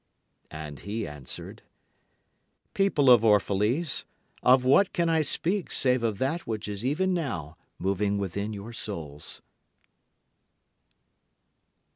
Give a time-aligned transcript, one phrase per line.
[0.49, 1.61] And he answered,
[2.73, 4.03] People of Orphalese,
[4.41, 8.73] of what can I speak save of that which is even now moving within your
[8.73, 9.43] souls?